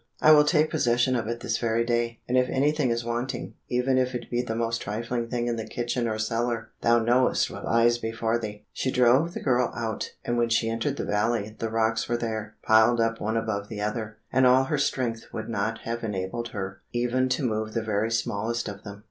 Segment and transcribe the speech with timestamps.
[0.19, 3.99] I will take possession of it this very day, and if anything is wanting, even
[3.99, 7.65] if it be the most trifling thing in the kitchen or cellar, thou knowest what
[7.65, 11.69] lies before thee!" She drove the girl out, and when she entered the valley, the
[11.69, 15.81] rocks were there, piled up one above the other, and all her strength would not
[15.81, 18.99] have enabled her even to move the very smallest of them.